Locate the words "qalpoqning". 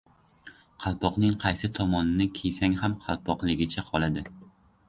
0.85-1.35